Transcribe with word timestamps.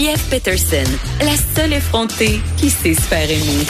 Geneviève 0.00 0.28
Peterson, 0.30 0.90
la 1.20 1.34
seule 1.54 1.74
effrontée 1.74 2.40
qui 2.56 2.70
sait 2.70 2.94
se 2.94 3.02
faire 3.02 3.30
aimer. 3.30 3.66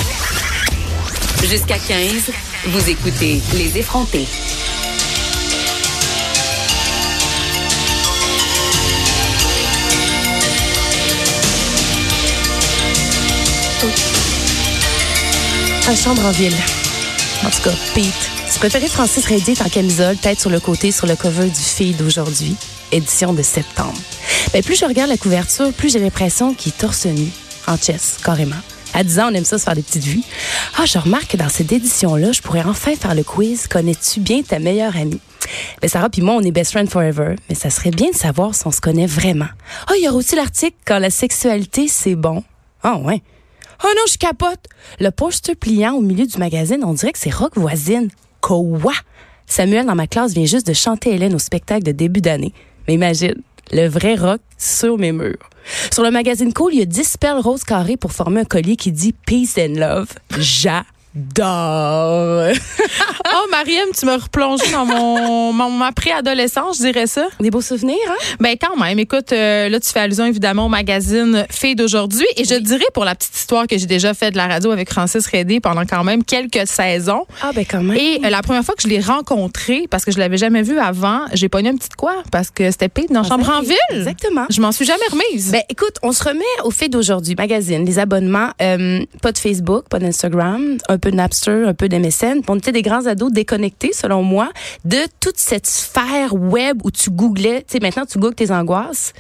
Jusqu'à 1.43 1.77
15, 1.77 2.31
vous 2.67 2.89
écoutez 2.89 3.41
Les 3.55 3.77
effrontés. 3.79 4.29
À 15.89 15.97
chambre 15.97 16.25
en 16.25 16.31
ville. 16.31 16.55
En 17.45 17.51
tout 17.51 17.63
cas, 17.63 17.75
Pete. 17.93 18.07
Tu 18.53 18.59
préférais 18.61 18.87
Francis 18.87 19.27
Reddy 19.27 19.55
en 19.65 19.69
camisole, 19.69 20.17
tête 20.17 20.39
sur 20.39 20.51
le 20.51 20.61
côté, 20.61 20.93
sur 20.93 21.09
le 21.09 21.17
cover 21.17 21.49
du 21.49 21.61
feed 21.61 21.97
d'aujourd'hui, 21.97 22.55
édition 22.93 23.33
de 23.33 23.43
septembre. 23.43 23.99
Ben, 24.53 24.63
plus 24.63 24.79
je 24.79 24.85
regarde 24.85 25.09
la 25.09 25.17
couverture, 25.17 25.73
plus 25.73 25.93
j'ai 25.93 25.99
l'impression 25.99 26.55
qu'il 26.55 26.73
est 26.73 26.79
torse 26.79 27.07
nu, 27.07 27.29
en 27.67 27.77
chess, 27.77 28.19
carrément. 28.25 28.57
À 28.93 29.05
10 29.05 29.21
ans, 29.21 29.29
on 29.31 29.35
aime 29.35 29.45
ça 29.45 29.59
se 29.59 29.65
faire 29.65 29.75
des 29.75 29.83
petites 29.83 30.05
vues. 30.05 30.23
Ah, 30.77 30.85
je 30.85 30.99
remarque 30.99 31.29
que 31.29 31.37
dans 31.37 31.49
cette 31.49 31.71
édition-là, 31.71 32.33
je 32.33 32.41
pourrais 32.41 32.65
enfin 32.65 32.97
faire 32.97 33.15
le 33.15 33.23
quiz 33.23 33.69
Connais-tu 33.69 34.19
bien 34.19 34.43
ta 34.43 34.59
meilleure 34.59 34.97
amie? 34.97 35.21
Ben, 35.81 35.89
Sarah 35.89 36.11
puis 36.11 36.23
moi, 36.23 36.35
on 36.35 36.41
est 36.43 36.51
best 36.51 36.73
friend 36.73 36.89
forever, 36.89 37.37
mais 37.49 37.55
ça 37.55 37.71
serait 37.71 37.93
bien 37.93 38.11
de 38.11 38.17
savoir 38.17 38.55
si 38.55 38.67
on 38.67 38.73
se 38.73 38.81
connaît 38.81 39.07
vraiment. 39.07 39.49
Ah, 39.87 39.93
il 39.97 40.05
y 40.05 40.09
aura 40.09 40.17
aussi 40.17 40.35
l'article 40.35 40.77
Quand 40.85 40.99
la 40.99 41.11
sexualité, 41.11 41.87
c'est 41.87 42.17
bon. 42.17 42.43
Ah, 42.83 42.97
ouais. 42.97 43.23
Oh 43.85 43.89
non, 43.97 44.03
je 44.11 44.19
capote. 44.19 44.67
Le 44.99 45.11
poster 45.11 45.55
pliant 45.55 45.95
au 45.95 46.01
milieu 46.01 46.27
du 46.27 46.39
magazine, 46.39 46.83
on 46.85 46.93
dirait 46.93 47.13
que 47.13 47.19
c'est 47.19 47.33
rock 47.33 47.57
voisine. 47.57 48.09
Quoi? 48.41 48.93
Samuel, 49.47 49.87
dans 49.87 49.95
ma 49.95 50.07
classe, 50.07 50.33
vient 50.33 50.45
juste 50.45 50.67
de 50.67 50.73
chanter 50.73 51.15
Hélène 51.15 51.35
au 51.35 51.39
spectacle 51.39 51.83
de 51.83 51.93
début 51.93 52.21
d'année. 52.21 52.53
Mais 52.87 52.95
imagine, 52.95 53.35
le 53.73 53.89
vrai 53.89 54.15
rock 54.15 54.41
sur 54.59 54.99
mes 54.99 55.13
murs. 55.13 55.51
Sur 55.93 56.03
le 56.03 56.11
magazine 56.11 56.53
Cool, 56.53 56.75
il 56.75 56.79
y 56.81 56.83
a 56.83 56.87
10 56.87 57.17
perles 57.19 57.41
roses 57.41 57.65
carrées 57.65 57.97
pour 57.97 58.13
former 58.13 58.41
un 58.41 58.45
collier 58.45 58.77
qui 58.77 58.93
dit 58.93 59.13
Peace 59.13 59.59
and 59.59 59.79
Love. 59.79 60.09
J'adore. 60.39 60.85
Oh, 63.33 63.47
Mariam, 63.51 63.89
tu 63.97 64.07
me 64.07 64.15
replongé 64.15 64.71
dans 64.73 64.85
mon, 64.85 65.53
mon 65.53 65.71
ma 65.71 65.93
préadolescence, 65.93 66.79
je 66.79 66.83
dirais 66.83 67.07
ça. 67.07 67.29
Des 67.39 67.51
beaux 67.51 67.61
souvenirs, 67.61 67.97
hein? 68.09 68.17
Ben 68.41 68.57
quand 68.61 68.77
même, 68.77 68.99
écoute, 68.99 69.33
euh, 69.33 69.69
là 69.69 69.79
tu 69.79 69.89
fais 69.91 70.01
allusion 70.01 70.25
évidemment 70.27 70.67
au 70.67 70.69
magazine 70.69 71.47
Filles 71.49 71.77
d'aujourd'hui 71.77 72.27
et 72.37 72.45
je 72.45 72.57
dirais 72.57 72.85
pour 72.93 73.05
la 73.05 73.15
petite 73.15 73.37
histoire 73.37 73.67
que 73.69 73.79
j'ai 73.79 73.87
déjà 73.87 74.15
fait 74.15 74.33
de 74.33 74.37
la 74.37 74.49
radio 74.49 74.73
avec 74.73 74.91
Francis 74.91 75.27
Redé 75.27 75.61
pendant 75.61 75.85
quand 75.85 76.03
même 76.03 76.25
quelques 76.25 76.67
saisons. 76.67 77.25
Ah 77.43 77.53
ben 77.55 77.65
quand 77.65 77.83
même. 77.83 77.97
Et 77.97 78.21
euh, 78.25 78.31
la 78.31 78.43
première 78.43 78.65
fois 78.65 78.75
que 78.75 78.83
je 78.83 78.89
l'ai 78.89 79.01
rencontré, 79.01 79.87
parce 79.89 80.05
que 80.05 80.11
je 80.11 80.19
l'avais 80.19 80.39
jamais 80.39 80.63
vu 80.63 80.79
avant, 80.79 81.21
j'ai 81.33 81.49
pogné 81.49 81.69
un 81.69 81.77
petit 81.77 81.89
quoi 81.97 82.15
parce 82.33 82.51
que 82.51 82.71
c'était 82.71 82.89
Pete 82.89 83.13
dans 83.13 83.23
Chambre 83.23 83.49
en 83.49 83.61
ville. 83.61 83.77
Exactement. 83.91 84.47
Je 84.51 84.61
m'en 84.61 84.73
suis 84.73 84.87
jamais 84.87 85.07
remise. 85.11 85.53
Ben 85.53 85.63
écoute, 85.69 85.97
on 86.03 86.13
se 86.13 86.25
remet 86.25 86.45
au 86.65 86.71
fait 86.71 86.89
d'aujourd'hui, 86.89 87.37
magazine, 87.37 87.85
les 87.85 87.99
abonnements, 87.99 88.51
euh, 88.61 89.05
pas 89.23 89.31
de 89.31 89.39
Facebook, 89.39 89.85
pas 89.89 89.99
d'Instagram, 89.99 90.79
un 90.89 90.99
peu 91.01 91.11
de 91.11 91.17
Napster, 91.17 91.67
un 91.67 91.75
peu 91.75 91.89
d'MSN. 91.89 92.43
On 92.49 92.57
était 92.57 92.73
des 92.73 92.83
grands 92.83 93.07
ados 93.07 93.33
déconnectés, 93.33 93.93
selon 93.93 94.23
moi, 94.23 94.51
de 94.85 94.99
toute 95.19 95.39
cette 95.39 95.67
sphère 95.67 96.35
web 96.35 96.81
où 96.85 96.91
tu 96.91 97.11
googlais. 97.11 97.65
Tu 97.67 97.73
sais, 97.73 97.81
maintenant, 97.81 98.07
tu 98.07 98.19
googles 98.19 98.37
tes 98.37 98.53
angoisses, 98.53 99.13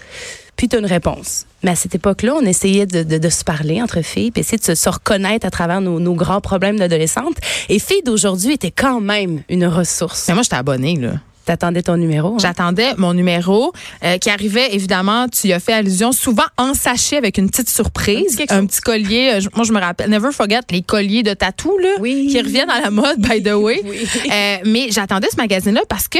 puis 0.56 0.68
tu 0.68 0.76
as 0.76 0.78
une 0.78 0.86
réponse. 0.86 1.46
Mais 1.62 1.72
à 1.72 1.76
cette 1.76 1.94
époque-là, 1.94 2.34
on 2.36 2.44
essayait 2.44 2.86
de, 2.86 3.02
de, 3.02 3.18
de 3.18 3.28
se 3.28 3.44
parler 3.44 3.82
entre 3.82 4.02
filles, 4.02 4.30
puis 4.30 4.40
essayer 4.40 4.58
de 4.58 4.64
se, 4.64 4.74
se 4.74 4.88
reconnaître 4.88 5.46
à 5.46 5.50
travers 5.50 5.80
nos, 5.80 5.98
nos 6.00 6.14
grands 6.14 6.40
problèmes 6.40 6.78
d'adolescente. 6.78 7.36
Et 7.68 7.78
filles 7.78 8.02
d'aujourd'hui 8.04 8.52
étaient 8.52 8.70
quand 8.70 9.00
même 9.00 9.42
une 9.48 9.66
ressource. 9.66 10.26
Mais 10.28 10.34
moi, 10.34 10.42
j'étais 10.42 10.56
abonnée, 10.56 10.96
là. 10.96 11.14
T'attendais 11.44 11.82
ton 11.82 11.96
numéro. 11.96 12.34
hein? 12.34 12.38
J'attendais 12.38 12.94
mon 12.96 13.14
numéro 13.14 13.72
euh, 14.04 14.18
qui 14.18 14.30
arrivait 14.30 14.74
évidemment, 14.74 15.26
tu 15.28 15.48
y 15.48 15.52
as 15.52 15.60
fait 15.60 15.72
allusion, 15.72 16.12
souvent 16.12 16.44
en 16.56 16.74
sachet 16.74 17.16
avec 17.16 17.38
une 17.38 17.50
petite 17.50 17.68
surprise, 17.70 18.38
un 18.50 18.58
chose. 18.60 18.66
petit 18.68 18.80
collier. 18.80 19.30
euh, 19.34 19.40
moi, 19.56 19.64
je 19.64 19.72
me 19.72 19.80
rappelle, 19.80 20.10
never 20.10 20.30
forget 20.32 20.60
les 20.70 20.82
colliers 20.82 21.22
de 21.22 21.34
tatou 21.34 21.76
là, 21.78 21.88
Oui. 22.00 22.28
qui 22.30 22.40
reviennent 22.40 22.70
à 22.70 22.80
la 22.80 22.90
mode, 22.90 23.18
by 23.18 23.42
the 23.42 23.54
way. 23.54 23.80
Oui. 23.84 24.06
Euh, 24.30 24.56
mais 24.64 24.90
j'attendais 24.90 25.28
ce 25.30 25.36
magazine-là 25.36 25.82
parce 25.88 26.06
que 26.08 26.18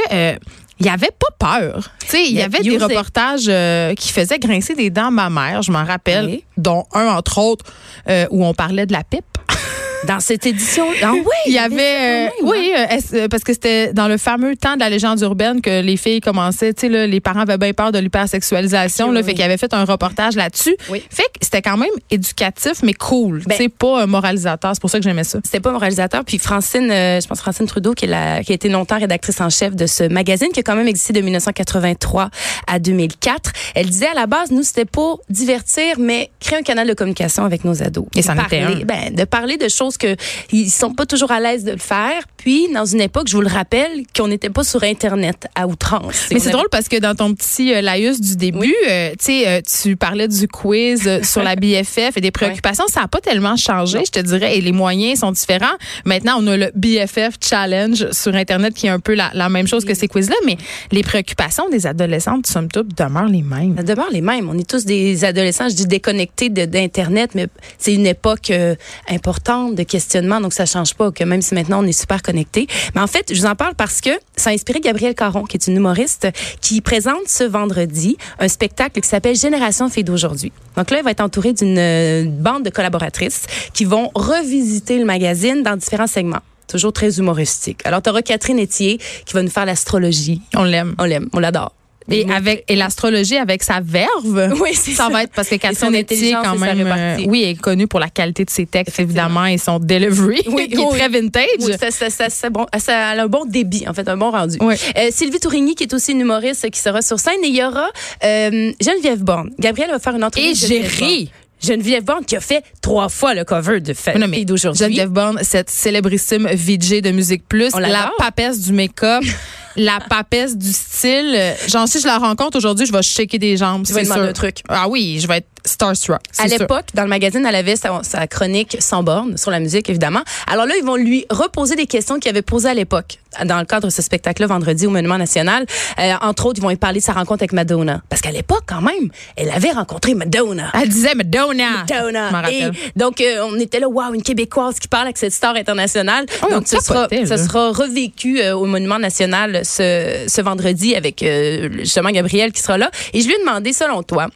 il 0.83 0.87
y 0.87 0.89
avait 0.89 1.11
pas 1.39 1.61
peur. 1.61 1.91
Il 2.15 2.33
y 2.33 2.41
avait 2.41 2.61
des 2.61 2.79
reportages 2.79 3.45
euh, 3.49 3.95
qui 3.95 4.09
faisaient 4.09 4.39
grincer 4.39 4.75
des 4.75 4.89
dents 4.89 5.11
ma 5.11 5.29
mère, 5.29 5.61
je 5.61 5.71
m'en 5.71 5.85
rappelle, 5.85 6.25
Oui. 6.25 6.45
dont 6.57 6.85
un 6.95 7.07
entre 7.09 7.37
autres 7.39 7.67
euh, 8.09 8.27
où 8.31 8.45
on 8.47 8.55
parlait 8.55 8.87
de 8.87 8.93
la 8.95 9.05
pipe. 9.05 9.25
Dans 10.07 10.21
cette 10.21 10.47
édition. 10.47 10.85
Ah 11.03 11.13
oui. 11.13 11.21
Il 11.47 11.53
y 11.53 11.59
avait, 11.59 12.27
euh, 12.27 12.27
ça 12.29 12.33
oui, 12.45 12.73
euh, 12.77 12.87
est-ce- 12.97 13.15
euh, 13.17 13.29
parce 13.29 13.43
que 13.45 13.53
c'était 13.53 13.93
dans 13.93 14.09
le 14.09 14.17
fameux 14.17 14.57
temps 14.57 14.75
de 14.75 14.81
la 14.81 14.89
légende 14.89 15.21
urbaine 15.21 15.61
que 15.61 15.83
les 15.83 15.97
filles 15.97 16.21
commençaient, 16.21 16.73
tu 16.73 16.83
sais, 16.83 16.89
là, 16.89 17.07
les 17.07 17.21
parents 17.21 17.41
avaient 17.41 17.59
bien 17.59 17.73
peur 17.75 17.93
de 17.93 17.99
l'hypersexualisation, 17.99 19.09
Ok, 19.09 19.15
là, 19.15 19.21
oui, 19.21 19.25
fait 19.25 19.31
oui. 19.33 19.35
qu'ils 19.37 19.45
avaient 19.45 19.57
fait 19.59 19.75
un 19.75 19.85
reportage 19.85 20.37
là-dessus. 20.37 20.75
Oui. 20.91 21.03
Fait 21.11 21.25
que 21.25 21.31
c'était 21.43 21.61
quand 21.63 21.77
même 21.77 21.91
éducatif, 22.11 22.83
mais 22.83 22.95
cool. 22.95 23.43
Ben- 23.47 23.57
sais, 23.57 23.69
pas 23.69 24.03
un 24.03 24.07
moralisateur. 24.07 24.71
C'est 24.75 24.81
pour 24.81 24.91
ça 24.91 24.99
que 24.99 25.05
j'aimais 25.05 25.25
ça. 25.25 25.39
C'était 25.45 25.61
pas 25.61 25.71
mon 25.73 25.79
réalisateur. 25.79 26.25
Puis 26.25 26.39
Francine, 26.39 26.91
euh, 26.91 27.21
je 27.21 27.27
pense 27.29 27.41
Francine 27.41 27.67
Trudeau, 27.67 27.93
qui, 27.93 28.07
est 28.07 28.09
la, 28.09 28.43
qui 28.43 28.53
a 28.53 28.55
été 28.55 28.69
longtemps 28.69 28.99
rédactrice 28.99 29.41
en 29.41 29.51
chef 29.51 29.75
de 29.77 29.87
ce 29.87 30.05
magazine, 30.05 30.49
qui 30.53 30.61
a 30.61 30.63
quand 30.63 30.77
même 30.77 30.89
existé 30.89 31.13
de 31.13 31.21
1983 31.21 32.31
à 32.67 32.79
2004. 32.79 33.53
Elle 33.75 33.91
disait 33.91 34.07
à 34.09 34.15
la 34.15 34.27
base, 34.27 34.51
nous, 34.51 34.63
c'était 34.63 34.85
pour 34.87 35.21
divertir, 35.29 35.97
mais 35.99 36.31
créer 36.41 36.59
un 36.59 36.63
canal 36.63 36.89
de 36.89 36.95
communication 36.95 37.45
avec 37.45 37.65
nos 37.65 37.83
ados. 37.83 38.07
Et 38.17 38.23
c'en 38.23 38.35
De 38.35 38.41
était 38.41 38.61
parler- 38.63 38.83
un. 38.83 38.85
Ben, 38.87 39.15
de 39.15 39.25
parler 39.25 39.57
de 39.57 39.69
choses 39.69 39.90
que 39.97 40.17
ils 40.53 40.71
sont 40.71 40.95
pas 40.95 41.07
toujours 41.07 41.31
à 41.31 41.41
l'aise 41.41 41.65
de 41.65 41.73
le 41.73 41.79
faire. 41.79 42.23
Puis, 42.41 42.69
dans 42.73 42.87
une 42.87 43.01
époque, 43.03 43.29
je 43.29 43.37
vous 43.37 43.43
le 43.43 43.49
rappelle, 43.49 44.03
qu'on 44.17 44.29
n'était 44.29 44.49
pas 44.51 44.65
sur 44.65 44.83
Internet 44.83 45.47
à 45.55 45.67
outrance. 45.67 46.29
Mais 46.31 46.39
c'est 46.39 46.47
avait- 46.49 46.53
drôle 46.53 46.69
parce 46.71 46.89
que 46.89 46.97
dans 46.99 47.15
ton 47.15 47.35
petit 47.35 47.75
euh, 47.75 47.81
laïus 47.83 48.21
du 48.21 48.37
début, 48.37 48.75
euh, 48.89 49.11
tu 49.23 49.45
euh, 49.47 49.61
tu 49.61 49.95
parlais 49.97 50.27
du 50.27 50.49
quiz 50.49 51.03
euh, 51.07 51.23
sur 51.23 51.43
la 51.43 51.55
BFF 51.55 52.17
et 52.17 52.21
des 52.21 52.31
préoccupations. 52.41 52.85
Ça 52.89 53.03
n'a 53.03 53.09
pas 53.09 53.21
tellement 53.21 53.57
changé, 53.57 54.01
je 54.07 54.11
te 54.11 54.21
dirais, 54.21 54.57
et 54.57 54.61
les 54.63 54.73
moyens 54.73 55.21
sont 55.21 55.33
différents. 55.33 55.67
Maintenant, 56.07 56.37
on 56.41 56.47
a 56.47 56.57
le 56.57 56.71
BFF 56.75 57.35
Challenge 57.43 58.11
sur 58.13 58.35
Internet 58.35 58.73
qui 58.75 58.87
est 58.87 58.91
un 58.91 59.01
peu 59.01 59.15
la, 59.15 59.31
la 59.35 59.49
même 59.51 59.67
chose 59.67 59.85
que 59.85 59.95
ces 59.95 60.09
quiz-là, 60.09 60.37
mais 60.47 60.57
les 60.93 61.03
préoccupations 61.03 61.69
des 61.69 61.87
adolescentes, 61.87 62.47
somme 62.47 62.69
toute, 62.69 62.97
demeurent 62.97 63.29
les 63.29 63.43
mêmes. 63.43 63.77
Ça 63.77 63.83
demeure 63.83 64.11
les 64.11 64.23
mêmes. 64.23 64.49
On 64.49 64.59
est 64.59 64.69
tous 64.69 64.85
des 64.87 65.25
adolescents, 65.25 65.69
je 65.69 65.75
dis 65.75 65.87
déconnectés 65.87 66.49
d'Internet, 66.49 67.33
mais 67.35 67.47
c'est 67.79 67.95
une 67.95 68.07
époque 68.07 68.51
euh, 68.51 68.75
importante 69.09 69.75
de 69.75 69.83
questionnement, 69.83 70.41
donc 70.41 70.53
ça 70.53 70.67
change 70.67 70.95
pas, 70.95 71.11
que 71.11 71.25
même 71.25 71.43
si 71.43 71.55
maintenant 71.55 71.83
on 71.85 71.87
est 71.87 71.93
super 72.01 72.23
connectés. 72.31 72.67
Mais 72.95 73.01
en 73.01 73.07
fait, 73.07 73.35
je 73.35 73.41
vous 73.41 73.47
en 73.47 73.57
parle 73.57 73.75
parce 73.75 74.01
que 74.01 74.11
ça 74.37 74.51
a 74.51 74.53
inspiré 74.53 74.81
Gabrielle 74.81 75.15
Caron, 75.15 75.45
qui 75.45 75.57
est 75.57 75.67
une 75.67 75.77
humoriste, 75.77 76.29
qui 76.61 76.81
présente 76.81 77.27
ce 77.27 77.45
vendredi 77.45 78.17
un 78.39 78.49
spectacle 78.49 79.01
qui 79.01 79.09
s'appelle 79.09 79.37
Génération 79.37 79.89
Filles 79.89 80.05
d'aujourd'hui. 80.05 80.53
Donc 80.77 80.91
là, 80.91 80.99
elle 80.99 81.05
va 81.05 81.11
être 81.11 81.21
entourée 81.21 81.53
d'une 81.53 81.79
euh, 81.79 82.25
bande 82.27 82.65
de 82.65 82.71
collaboratrices 82.71 83.47
qui 83.75 83.85
vont 83.85 84.11
revisiter 84.15 84.99
le 84.99 85.05
magazine 85.05 85.63
dans 85.63 85.77
différents 85.77 86.07
segments. 86.07 86.45
Toujours 86.69 86.93
très 86.93 87.19
humoristique. 87.19 87.81
Alors, 87.85 88.01
tu 88.01 88.11
auras 88.11 88.23
Catherine 88.23 88.61
Etier 88.61 88.99
qui 89.27 89.35
va 89.35 89.43
nous 89.43 89.51
faire 89.51 89.67
l'astrologie. 89.67 90.41
On 90.55 90.63
l'aime. 90.63 90.95
On 90.99 91.05
l'aime, 91.05 91.29
on 91.33 91.41
l'adore. 91.41 91.73
Et 92.11 92.31
avec 92.31 92.65
et 92.69 92.77
l'astrologie 92.77 93.37
avec 93.37 93.63
sa 93.63 93.81
verve. 93.81 94.55
Oui, 94.61 94.75
ça 94.75 94.93
ça. 94.93 95.09
va 95.09 95.23
être 95.23 95.33
parce 95.33 95.49
que 95.49 95.57
Catherine 95.57 95.95
Etier 95.95 96.35
quand 96.43 96.57
même 96.59 96.87
euh, 96.87 97.17
oui, 97.27 97.45
est 97.45 97.55
connue 97.61 97.87
pour 97.87 98.01
la 98.01 98.09
qualité 98.09 98.45
de 98.45 98.51
ses 98.51 98.67
textes 98.67 98.99
évidemment 99.01 99.47
et 99.47 99.59
son 99.59 99.79
delivery 99.79 100.43
Oui, 100.47 100.69
qui 100.73 100.77
oui. 100.79 100.85
est 100.85 100.99
très 100.99 101.09
vintage. 101.09 101.45
Oui, 101.61 101.73
ça, 101.79 101.91
ça, 102.11 102.29
ça, 102.29 102.51
bon, 102.51 102.67
ça 102.79 103.09
a 103.11 103.23
un 103.23 103.27
bon 103.27 103.45
débit, 103.47 103.85
en 103.89 103.95
fait, 103.95 104.09
un 104.09 104.17
bon 104.17 104.31
rendu. 104.31 104.59
Oui. 104.61 104.75
Euh, 104.97 105.09
Sylvie 105.11 105.41
Tourigny, 105.41 105.75
qui 105.75 105.85
est 105.85 105.95
aussi 105.95 106.13
une 106.13 106.21
humoriste, 106.21 106.69
qui 106.71 106.81
sera 106.81 107.03
sur 107.03 107.19
scène. 107.19 107.43
Et 107.45 107.49
il 107.49 107.57
y 107.57 107.65
aura 107.65 107.89
euh, 108.25 108.73
Geneviève 108.81 109.23
Borne. 109.23 109.51
Gabrielle 109.59 109.91
va 109.91 109.99
faire 109.99 110.15
une 110.17 110.25
entrevue. 110.25 110.47
Et 110.47 110.55
j'ai 110.55 110.83
Geneviève 110.83 110.99
ri. 110.99 111.31
Geneviève 111.63 112.05
Borne 112.05 112.25
qui 112.25 112.37
a 112.37 112.41
fait 112.41 112.63
trois 112.81 113.09
fois 113.09 113.35
le 113.35 113.45
cover 113.45 113.81
de 113.81 113.95
mais 114.17 114.29
Filles 114.37 114.45
d'aujourd'hui. 114.47 114.79
Geneviève 114.85 115.11
Borne, 115.11 115.41
cette 115.43 115.69
célébrissime 115.71 116.49
VJ 116.51 117.03
de 117.03 117.11
Musique 117.11 117.47
Plus, 117.47 117.71
la 117.79 118.11
papesse 118.19 118.61
du 118.61 118.73
make-up. 118.73 119.23
la 119.77 120.01
papesse 120.01 120.57
du 120.57 120.73
style. 120.73 121.55
Genre, 121.69 121.89
si 121.89 122.01
je 122.01 122.07
la 122.07 122.19
rencontre 122.19 122.57
aujourd'hui, 122.57 122.87
je 122.87 122.93
vais 122.93 123.03
shaker 123.03 123.39
des 123.39 123.57
jambes. 123.57 123.87
Tu 123.87 123.93
vas 123.93 124.01
c'est 124.01 124.05
demander 124.05 124.29
un 124.29 124.33
truc. 124.33 124.63
Ah 124.69 124.89
oui, 124.89 125.19
je 125.21 125.29
vais 125.29 125.39
être 125.39 125.49
starstruck. 125.65 126.21
À 126.39 126.47
l'époque, 126.47 126.87
dans 126.95 127.03
le 127.03 127.09
magazine, 127.09 127.45
elle 127.47 127.55
avait 127.55 127.77
sa, 127.77 128.03
sa 128.03 128.27
chronique 128.27 128.77
sans 128.81 129.03
borne 129.03 129.37
sur 129.37 129.51
la 129.51 129.61
musique, 129.61 129.89
évidemment. 129.89 130.23
Alors 130.47 130.67
là, 130.67 130.75
ils 130.79 130.85
vont 130.85 130.97
lui 130.97 131.27
reposer 131.31 131.77
des 131.77 131.87
questions 131.87 132.19
qu'il 132.19 132.31
avait 132.31 132.43
posées 132.43 132.71
à 132.71 132.75
l'époque, 132.75 133.19
dans 133.45 133.59
le 133.59 133.65
cadre 133.65 133.89
de 133.89 133.93
ce 133.93 134.03
spectacle-là, 134.03 134.47
vendredi 134.47 134.87
au 134.87 134.91
Monument 134.91 135.19
National. 135.19 135.67
Euh, 135.99 136.15
entre 136.23 136.47
autres, 136.47 136.59
ils 136.59 136.63
vont 136.63 136.71
lui 136.71 136.77
parler 136.77 137.01
de 137.01 137.05
sa 137.05 137.13
rencontre 137.13 137.43
avec 137.43 137.53
Madonna. 137.53 138.03
Parce 138.09 138.23
qu'à 138.23 138.31
l'époque, 138.31 138.65
quand 138.67 138.81
même, 138.81 139.11
elle 139.37 139.51
avait 139.51 139.71
rencontré 139.71 140.15
Madonna. 140.15 140.71
Elle 140.75 140.89
disait 140.89 141.15
Madonna. 141.15 141.85
Madonna. 141.89 142.43
Je 142.47 142.51
Et 142.51 142.71
donc, 142.97 143.21
euh, 143.21 143.45
on 143.45 143.59
était 143.59 143.81
là, 143.81 143.89
waouh, 143.89 144.15
une 144.15 144.23
Québécoise 144.23 144.79
qui 144.79 144.89
parle 144.89 145.05
avec 145.05 145.19
cette 145.19 145.33
star 145.33 145.55
internationale. 145.57 146.27
Oh, 146.43 146.47
on 146.49 146.55
donc, 146.57 146.69
ce 146.69 146.79
sera, 146.79 147.09
ce 147.11 147.37
sera 147.37 147.71
revécu 147.71 148.41
euh, 148.41 148.57
au 148.57 148.65
Monument 148.65 148.99
National 148.99 149.60
ce, 149.63 150.25
ce 150.29 150.41
vendredi 150.41 150.95
avec 150.95 151.23
euh, 151.23 151.69
justement 151.81 152.11
Gabrielle 152.11 152.53
qui 152.53 152.61
sera 152.63 152.79
là. 152.79 152.91
Et 153.13 153.21
je 153.21 153.27
lui 153.27 153.35
ai 153.35 153.39
demandé, 153.39 153.73
selon 153.73 154.03
toi, 154.03 154.29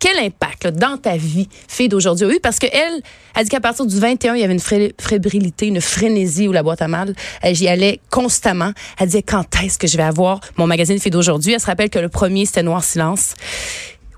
quel 0.00 0.16
impact 0.18 0.64
là, 0.64 0.70
dans 0.70 0.96
ta 0.96 1.16
vie, 1.16 1.48
fille 1.66 1.88
d'aujourd'hui, 1.88 2.26
a 2.26 2.30
eu? 2.30 2.40
Parce 2.40 2.60
qu'elle 2.60 3.02
a 3.34 3.42
dit 3.42 3.48
qu'à 3.50 3.58
partir 3.60 3.84
du 3.84 3.98
21, 3.98 4.34
il 4.36 4.40
y 4.40 4.44
avait 4.44 4.52
une 4.52 4.60
fré- 4.60 4.94
fébrilité, 5.00 5.66
une 5.66 5.80
frénésie 5.80 6.46
où 6.46 6.52
la 6.52 6.62
boîte 6.62 6.82
à 6.82 6.88
mal. 6.88 7.14
Elle, 7.42 7.56
J'y 7.56 7.66
allais 7.66 7.98
constamment. 8.10 8.70
Elle 9.00 9.06
disait, 9.06 9.22
quand 9.22 9.44
est-ce 9.64 9.76
que 9.76 9.88
je 9.88 9.96
vais 9.96 10.04
avoir 10.04 10.40
mon 10.56 10.68
magazine 10.68 11.00
Fille 11.00 11.10
d'aujourd'hui? 11.10 11.52
Elle 11.54 11.60
se 11.60 11.66
rappelle 11.66 11.90
que 11.90 11.98
le 11.98 12.08
premier, 12.08 12.46
c'était 12.46 12.62
Noir 12.62 12.84
Silence. 12.84 13.34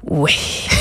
Oui. 0.09 0.37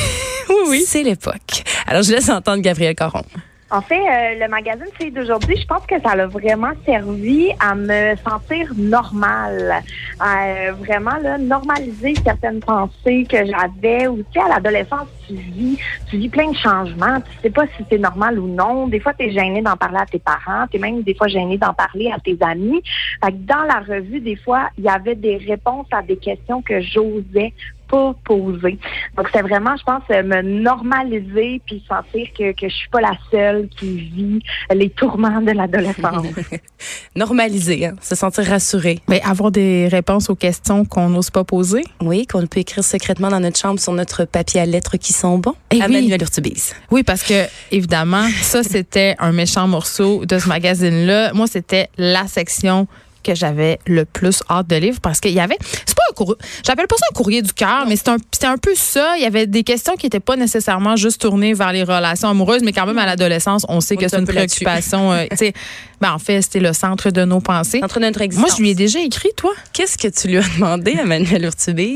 oui, 0.49 0.55
oui. 0.67 0.83
C'est 0.85 1.03
l'époque. 1.03 1.63
Alors, 1.87 2.03
je 2.03 2.11
laisse 2.11 2.27
entendre 2.29 2.61
Gabrielle 2.61 2.95
Caron. 2.95 3.23
En 3.71 3.81
fait, 3.81 3.99
euh, 3.99 4.39
le 4.39 4.47
magazine 4.47 4.87
Filles 4.97 5.11
d'aujourd'hui, 5.11 5.55
je 5.55 5.65
pense 5.67 5.85
que 5.85 6.01
ça 6.01 6.15
l'a 6.15 6.25
vraiment 6.25 6.71
servi 6.85 7.51
à 7.59 7.75
me 7.75 8.15
sentir 8.27 8.71
normale, 8.75 9.83
à 10.19 10.47
euh, 10.47 10.71
vraiment 10.73 11.11
normaliser 11.39 12.19
certaines 12.25 12.61
pensées 12.61 13.27
que 13.29 13.37
j'avais. 13.45 14.07
Ou 14.07 14.17
tu 14.17 14.25
sais, 14.33 14.39
à 14.39 14.47
l'adolescence, 14.47 15.07
tu 15.27 15.35
vis, 15.35 15.77
tu 16.09 16.17
vis 16.17 16.29
plein 16.29 16.49
de 16.49 16.57
changements. 16.57 17.21
Tu 17.21 17.31
sais 17.43 17.49
pas 17.51 17.67
si 17.77 17.85
c'est 17.91 17.99
normal 17.99 18.39
ou 18.39 18.47
non. 18.47 18.87
Des 18.87 18.99
fois, 18.99 19.13
tu 19.13 19.25
es 19.25 19.31
gêné 19.31 19.61
d'en 19.61 19.77
parler 19.77 19.99
à 19.99 20.07
tes 20.07 20.19
parents. 20.19 20.65
Tu 20.71 20.79
même 20.79 21.03
des 21.03 21.13
fois 21.13 21.27
gêné 21.27 21.59
d'en 21.59 21.73
parler 21.75 22.11
à 22.11 22.19
tes 22.19 22.37
amis. 22.41 22.81
Fait 23.23 23.45
dans 23.45 23.63
la 23.63 23.81
revue, 23.81 24.19
des 24.19 24.35
fois, 24.35 24.69
il 24.79 24.85
y 24.85 24.89
avait 24.89 25.15
des 25.15 25.37
réponses 25.37 25.87
à 25.91 26.01
des 26.01 26.17
questions 26.17 26.63
que 26.63 26.81
j'osais 26.81 27.53
pas 27.89 28.15
poser. 28.23 28.77
Donc, 29.17 29.27
c'est 29.33 29.41
vraiment, 29.41 29.75
je 29.77 29.83
pense, 29.83 30.03
euh, 30.11 30.23
me 30.23 30.41
normaliser 30.41 31.61
puis 31.65 31.83
sentir 31.87 32.27
que, 32.37 32.51
que 32.53 32.69
je 32.69 32.73
suis 32.73 32.89
pas 32.89 33.01
la 33.01 33.17
seule 33.31 33.67
qui 33.69 33.97
vit 33.97 34.39
les 34.73 34.89
tourments 34.89 35.41
de 35.41 35.51
l'adolescence. 35.51 36.27
Normaliser, 37.15 37.87
hein, 37.87 37.95
se 38.01 38.15
sentir 38.15 38.45
rassuré. 38.45 38.99
Mais 39.07 39.21
avoir 39.21 39.51
des 39.51 39.87
réponses 39.87 40.29
aux 40.29 40.35
questions 40.35 40.85
qu'on 40.85 41.09
n'ose 41.09 41.29
pas 41.29 41.43
poser? 41.43 41.83
Oui, 42.01 42.25
qu'on 42.27 42.45
peut 42.47 42.59
écrire 42.59 42.83
secrètement 42.83 43.29
dans 43.29 43.39
notre 43.39 43.59
chambre 43.59 43.79
sur 43.79 43.93
notre 43.93 44.25
papier 44.25 44.61
à 44.61 44.65
lettres 44.65 44.97
qui 44.97 45.13
sont 45.13 45.37
bons. 45.37 45.55
Eh 45.71 45.81
à 45.81 45.87
oui. 45.87 45.93
Manuel 45.93 46.21
Urtubise. 46.21 46.75
Oui, 46.91 47.03
parce 47.03 47.23
que 47.23 47.45
évidemment, 47.71 48.27
ça 48.41 48.63
c'était 48.63 49.15
un 49.19 49.31
méchant 49.31 49.67
morceau 49.67 50.25
de 50.25 50.37
ce 50.37 50.47
magazine-là. 50.47 51.33
Moi, 51.33 51.47
c'était 51.47 51.89
la 51.97 52.27
section 52.27 52.87
que 53.23 53.35
j'avais 53.35 53.79
le 53.85 54.05
plus 54.05 54.41
hâte 54.49 54.67
de 54.67 54.75
lire 54.75 54.95
parce 55.01 55.19
qu'il 55.19 55.33
y 55.33 55.39
avait 55.39 55.57
c'est 55.61 55.95
un 56.09 56.13
courrier 56.13 56.37
j'appelle 56.65 56.87
pas 56.87 56.95
ça 56.97 57.05
un 57.11 57.13
courrier 57.13 57.41
du 57.41 57.53
cœur 57.53 57.85
mais 57.87 57.95
c'était 57.95 58.11
un 58.11 58.17
un 58.49 58.57
peu 58.57 58.73
ça. 58.73 59.13
Il 59.17 59.21
y 59.21 59.25
avait 59.25 59.45
des 59.45 59.63
questions 59.63 59.93
qui 59.95 60.07
étaient 60.07 60.19
pas 60.19 60.35
nécessairement 60.35 60.95
juste 60.95 61.21
tournées 61.21 61.53
vers 61.53 61.71
les 61.71 61.83
relations 61.83 62.29
amoureuses 62.29 62.63
mais 62.63 62.73
quand 62.73 62.85
même 62.85 62.97
à 62.97 63.05
l'adolescence 63.05 63.65
on 63.69 63.79
sait 63.79 63.95
On 63.95 63.97
que 63.97 64.05
est 64.05 64.09
c'est 64.09 64.15
un 64.15 64.21
une 64.21 64.27
préoccupation 64.27 65.11
euh, 65.11 65.25
ben 66.01 66.13
en 66.13 66.19
fait 66.19 66.41
c'était 66.41 66.59
le 66.59 66.73
centre 66.73 67.09
de 67.11 67.23
nos 67.25 67.39
pensées 67.41 67.81
Entre 67.83 67.99
notre 67.99 68.21
existence. 68.21 68.49
moi 68.49 68.55
je 68.57 68.61
lui 68.61 68.69
ai 68.69 68.75
déjà 68.75 68.99
écrit 68.99 69.29
toi 69.35 69.51
Qu'est-ce 69.73 69.97
que 69.97 70.07
tu 70.07 70.27
lui 70.27 70.37
as 70.37 70.47
demandé 70.55 70.97
à 70.99 71.05
Manuel 71.05 71.49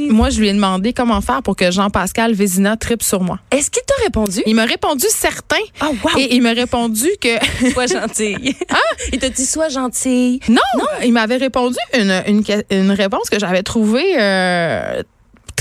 moi 0.10 0.30
je 0.30 0.40
lui 0.40 0.48
ai 0.50 0.54
demandé 0.54 0.94
comment 0.94 1.22
faire 1.22 1.42
pour 1.42 1.56
que 1.56 1.72
Jean-Pascal 1.72 2.34
Vézina 2.34 2.78
tripe 2.78 3.04
sur 3.04 3.22
moi 3.22 3.40
Est-ce 3.52 3.70
qu'il 3.72 3.84
t'a 3.86 4.04
répondu? 4.04 4.42
il 4.46 4.56
m'a 4.56 4.66
répondu 4.66 5.06
certain 5.10 5.58
Ah, 5.80 5.90
wow! 6.04 6.20
et 6.20 6.36
il 6.36 6.42
m'a 6.42 6.54
répondu 6.54 7.08
que 7.22 7.30
sois 7.72 7.88
gentille. 7.88 8.56
Ah! 8.70 8.76
Il 9.12 9.20
t'a 9.20 9.30
dit 9.30 9.46
sois 9.46 9.70
gentille. 9.70 10.40
Non, 10.50 10.62
il 11.04 11.12
m'avait 11.14 11.38
répondu 11.38 11.78
une, 11.98 12.24
une, 12.28 12.44
que- 12.44 12.64
une 12.74 12.92
réponse 12.92 13.30
que 13.30 13.40
j'avais 13.40 13.64
trouvée 13.64 14.16
euh, 14.20 15.02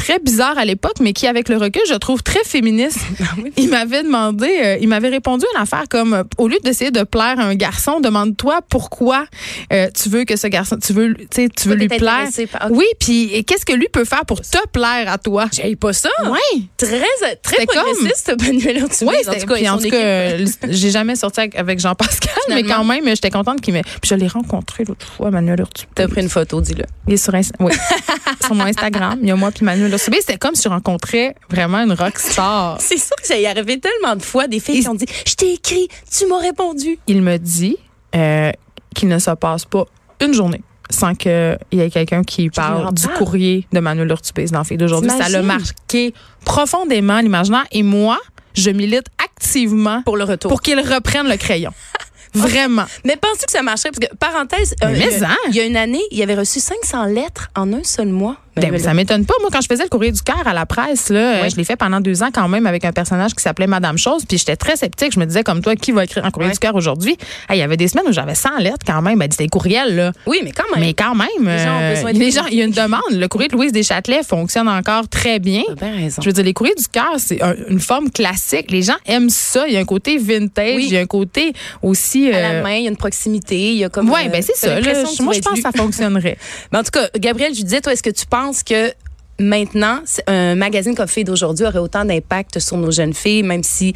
très 0.03 0.19
bizarre 0.19 0.59
à 0.59 0.65
l'époque, 0.65 0.97
mais 1.01 1.13
qui, 1.13 1.29
avec 1.29 1.49
le 1.49 1.57
recul, 1.57 1.83
je 1.89 1.95
trouve 1.95 2.25
très 2.25 2.43
féministe. 2.45 2.99
Il 3.57 3.71
m'avait 3.71 4.03
demandé, 4.03 4.49
euh, 4.49 4.77
il 4.81 4.89
m'avait 4.89 5.11
répondu 5.11 5.45
une 5.55 5.61
affaire 5.61 5.85
comme, 5.89 6.15
euh, 6.15 6.25
au 6.39 6.49
lieu 6.49 6.59
d'essayer 6.65 6.91
de 6.91 7.03
plaire 7.05 7.39
à 7.39 7.45
un 7.45 7.55
garçon, 7.55 8.01
demande-toi 8.01 8.61
pourquoi 8.69 9.27
euh, 9.73 9.89
tu 9.95 10.09
veux 10.09 10.25
que 10.25 10.37
ce 10.37 10.49
garçon, 10.49 10.77
tu 10.85 10.93
veux, 10.93 11.15
tu 11.31 11.69
veux 11.69 11.75
lui 11.75 11.89
plaire. 11.89 12.29
Oui, 12.71 12.87
puis 12.99 13.33
et 13.33 13.45
qu'est-ce 13.45 13.65
que 13.65 13.73
lui 13.73 13.89
peut 13.93 14.05
faire 14.05 14.25
pour 14.25 14.41
te 14.41 14.59
plaire 14.73 15.11
à 15.11 15.19
toi? 15.19 15.47
J'aille 15.53 15.77
pas 15.77 15.93
ça. 15.93 16.09
Oui. 16.25 16.69
Très, 16.77 17.01
très 17.43 17.67
comme- 17.67 17.77
progressiste, 17.77 18.33
Manuel 18.41 18.79
Urtubise. 18.79 19.09
Oui, 19.09 19.17
en 19.29 19.39
tout 19.39 19.47
cas, 19.47 19.73
en 19.73 19.79
tout 19.79 20.69
j'ai 20.69 20.91
jamais 20.91 21.15
sorti 21.15 21.41
avec, 21.55 21.79
Jean-Pascal, 21.79 22.35
mais 22.49 22.65
quand 22.65 22.85
même, 22.85 23.07
j'étais 23.07 23.31
contente 23.31 23.61
qu'il 23.61 23.75
me. 23.75 23.83
Puis 23.83 24.11
je 24.11 24.15
l'ai 24.15 24.29
rencontré 24.29 24.85
l'autre 24.85 25.07
fois, 25.07 25.31
Manuel 25.31 25.61
Urtubis. 25.61 25.93
T'as 25.95 26.09
pris 26.09 26.23
une 26.23 26.29
photo, 26.29 26.61
dis-le. 26.61 26.85
Il 27.07 27.15
est 27.15 27.17
sur, 27.17 27.33
oui. 27.61 27.73
sur 28.45 28.55
mon 28.55 28.65
Instagram. 28.65 29.19
Il 29.23 29.29
y 29.29 29.31
a 29.31 29.37
moi 29.37 29.51
puis 29.51 29.65
Manuel 29.65 29.92
C'était 29.99 30.39
comme 30.39 30.55
si 30.55 30.63
je 30.63 30.69
rencontrais 30.69 31.35
vraiment 31.51 31.79
une 31.79 31.93
rock 31.93 32.19
star. 32.19 32.77
C'est 32.81 32.99
sûr 32.99 33.17
que 33.17 33.27
ça 33.27 33.37
y 33.39 33.47
arrivé 33.47 33.79
tellement 33.81 34.17
de 34.17 34.23
fois, 34.23 34.47
des 34.47 34.61
filles 34.61 34.81
qui 34.81 34.89
ont 34.89 34.95
dit 34.95 35.07
Je 35.27 35.35
t'ai 35.35 35.55
écrit, 35.55 35.89
tu 36.11 36.27
m'as 36.27 36.39
répondu. 36.39 36.99
Il 37.07 37.23
me 37.23 37.39
dit 37.39 37.77
euh, 38.15 38.53
qu'il 38.95 39.09
ne 39.09 39.19
se 39.19 39.31
passe 39.33 39.65
pas 39.65 39.85
une 40.21 40.35
journée 40.35 40.63
sans 40.91 41.15
qu'il 41.15 41.59
y 41.73 41.81
ait 41.81 41.91
quelqu'un 41.91 42.23
qui 42.23 42.51
parle 42.51 42.93
du 42.93 43.09
courrier 43.09 43.67
de 43.73 43.81
Manuel 43.81 44.11
Urtubis 44.11 44.51
dans 44.51 44.63
Fille 44.65 44.77
d'aujourd'hui. 44.77 45.11
Ça 45.11 45.29
l'a 45.29 45.43
marqué 45.43 46.13
profondément 46.45 47.19
l'imaginaire. 47.21 47.65
Et 47.73 47.83
moi, 47.83 48.19
je 48.55 48.71
milite 48.71 49.07
activement 49.23 50.03
Pour 50.03 50.17
le 50.17 50.25
retour. 50.25 50.51
pour 50.51 50.61
qu'il 50.61 50.79
reprenne 50.81 51.29
le 51.29 51.37
crayon. 51.37 51.73
Vraiment. 52.35 52.85
Mais 53.05 53.17
penses-tu 53.17 53.47
que 53.47 53.53
ça 53.53 53.63
marcherait? 53.63 53.91
Parce 53.91 54.09
que, 54.09 54.17
parenthèse, 54.17 54.75
euh, 54.83 54.93
il, 54.95 55.01
y 55.01 55.25
a, 55.25 55.29
hein? 55.29 55.37
il 55.49 55.55
y 55.55 55.61
a 55.61 55.65
une 55.65 55.77
année, 55.77 56.01
il 56.11 56.23
avait 56.23 56.35
reçu 56.35 56.61
500 56.61 57.05
lettres 57.07 57.51
en 57.55 57.73
un 57.75 57.85
seul 57.85 58.09
mois. 58.09 58.37
Ben, 58.57 58.65
Manuel 58.65 58.81
ça 58.83 58.95
m'étonne 58.95 59.25
pas. 59.25 59.35
Moi, 59.41 59.49
quand 59.53 59.61
je 59.63 59.67
faisais 59.67 59.83
le 59.85 59.89
courrier 59.89 60.13
du 60.13 60.21
cœur 60.23 60.47
à 60.47 60.53
la 60.53 60.67
presse, 60.67 61.09
là, 61.09 61.19
euh, 61.21 61.41
Oui. 61.45 61.51
je 61.51 61.57
l'ai 61.57 61.65
fait 61.65 61.77
pendant 61.77 62.01
deux 62.01 62.23
ans 62.23 62.29
quand 62.33 62.49
même 62.49 62.67
avec 62.67 62.85
un 62.85 62.93
personnage 62.93 63.33
qui 63.35 63.43
s'appelait 63.43 63.67
Madame 63.67 63.97
Chose. 63.99 64.25
Puis 64.29 64.39
j'étais 64.39 64.57
très 64.57 64.77
sceptique. 64.77 65.13
Je 65.15 65.21
me 65.21 65.25
disais, 65.25 65.43
comme 65.43 65.63
toi, 65.63 65.75
qui 65.77 65.91
va 65.93 66.05
écrire 66.05 66.25
un 66.25 66.31
courrier 66.31 66.51
du 66.53 66.59
cœur 66.59 66.75
aujourd'hui? 66.75 67.17
Hey, 67.49 67.57
Il 67.57 67.61
y 67.61 67.63
avait 67.63 67.77
des 67.77 67.89
semaines 67.89 68.05
où 68.09 68.13
j'avais 68.13 68.35
100 68.35 68.59
lettres 68.59 68.85
quand 68.87 69.01
même. 69.03 69.19
Ben, 69.19 69.29
des 69.29 69.49
courriels, 69.49 69.97
là. 69.97 70.13
Oui, 70.27 70.41
mais 70.45 70.53
quand 70.53 70.65
même. 70.75 70.85
Mais 70.85 70.93
quand 70.95 71.15
même, 71.15 71.29
Les 71.39 71.59
gens 71.59 71.77
ont 71.79 71.81
euh, 71.83 71.95
besoin 71.95 72.13
de- 72.13 72.19
les 72.19 72.31
gens, 72.31 72.45
il 72.51 72.59
y 72.59 72.63
a 72.63 72.65
une 72.65 72.73
demande. 72.73 73.01
Le 73.13 73.27
courrier 73.29 73.49
de 73.49 73.55
Louise 73.55 73.73
Deschâtelet 73.73 74.23
fonctionne 74.23 74.69
encore 74.69 75.09
très 75.09 75.39
bien. 75.39 75.63
Bien 75.81 75.95
raison. 75.97 76.21
Je 76.23 76.29
veux 76.29 76.33
dire, 76.35 76.45
les 76.45 76.53
courriers 76.53 76.75
du 76.75 76.89
cœur, 76.89 77.15
c'est 77.19 77.41
un- 77.43 77.55
une 77.69 77.81
forme 77.81 78.11
classique. 78.11 78.71
Les 78.71 78.83
gens 78.83 78.97
aiment 79.07 79.31
ça. 79.31 79.67
Il 79.67 79.73
y 79.75 79.77
a 79.77 79.81
un 79.81 79.85
côté 79.85 80.19
vintage. 80.19 80.77
Oui. 80.77 80.85
Il 80.89 80.93
y 80.93 80.97
a 80.99 81.01
un 81.01 81.07
côté 81.07 81.53
aussi. 81.83 82.31
À 82.31 82.37
euh, 82.37 82.43
la 82.57 82.63
main, 82.63 82.75
il 82.75 82.83
y 82.85 82.87
a 82.87 82.91
une 82.91 82.97
proximité, 82.97 83.57
il 83.73 83.79
y 83.79 83.85
a 83.85 83.89
comme. 83.89 84.11
Euh, 84.11 84.29
ben 84.31 84.43
c'est 84.43 84.57
ça. 84.57 84.79
là. 84.79 84.93
Moi, 85.21 85.33
je 85.35 85.41
pense 85.41 85.55
que 85.55 85.61
ça 85.63 85.73
fonctionnerait. 85.75 86.37
Mais 86.73 86.79
en 86.79 86.83
tout 86.83 86.91
cas, 86.93 87.09
Gabriel, 87.19 87.55
je 87.55 87.63
disais, 87.63 87.81
toi, 87.81 87.93
est-ce 87.93 88.03
que 88.03 88.11
tu 88.11 88.27
penses 88.27 88.42
que 88.65 88.93
maintenant, 89.39 90.01
un 90.27 90.55
magazine 90.55 90.95
comme 90.95 91.09
Fille 91.09 91.25
d'aujourd'hui 91.25 91.67
aurait 91.67 91.79
autant 91.79 92.05
d'impact 92.05 92.59
sur 92.59 92.77
nos 92.77 92.91
jeunes 92.91 93.15
filles, 93.15 93.43
même 93.43 93.63
si 93.63 93.95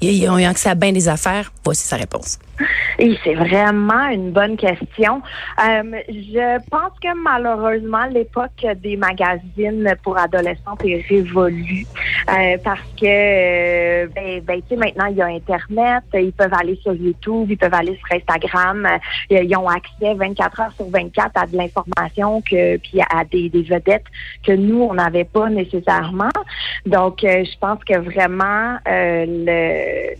ils 0.00 0.28
ont 0.28 0.38
eu 0.38 0.44
accès 0.44 0.70
à 0.70 0.74
bien 0.74 0.92
des 0.92 1.08
affaires? 1.08 1.52
Voici 1.64 1.86
sa 1.86 1.96
réponse. 1.96 2.38
Et 2.98 3.16
c'est 3.24 3.34
vraiment 3.34 4.08
une 4.08 4.32
bonne 4.32 4.56
question. 4.56 5.22
Euh, 5.60 5.82
je 6.08 6.58
pense 6.70 6.92
que 7.02 7.14
malheureusement, 7.16 8.04
l'époque 8.06 8.66
des 8.82 8.96
magazines 8.96 9.94
pour 10.02 10.18
adolescentes 10.18 10.84
est 10.84 11.04
révolue 11.08 11.86
euh, 12.30 12.56
parce 12.62 12.80
que, 13.00 13.06
euh, 13.06 14.06
ben, 14.14 14.40
ben, 14.42 14.60
tu 14.62 14.68
sais, 14.70 14.76
maintenant, 14.76 15.06
il 15.06 15.16
y 15.16 15.22
a 15.22 15.26
Internet, 15.26 16.04
ils 16.14 16.32
peuvent 16.32 16.54
aller 16.54 16.78
sur 16.82 16.94
YouTube, 16.94 17.50
ils 17.50 17.56
peuvent 17.56 17.74
aller 17.74 17.96
sur 17.96 18.16
Instagram, 18.16 18.88
ils 19.30 19.56
ont 19.56 19.68
accès 19.68 20.14
24 20.14 20.60
heures 20.60 20.72
sur 20.76 20.88
24 20.88 21.30
à 21.34 21.46
de 21.46 21.56
l'information 21.56 22.40
que 22.42 22.76
puis 22.78 23.00
à 23.00 23.24
des, 23.24 23.48
des 23.48 23.62
vedettes 23.62 24.04
que 24.46 24.52
nous, 24.52 24.82
on 24.82 24.94
n'avait 24.94 25.24
pas 25.24 25.48
nécessairement. 25.48 26.30
Donc, 26.86 27.18
je 27.22 27.58
pense 27.58 27.82
que 27.84 27.98
vraiment, 27.98 28.78
le, 28.86 29.71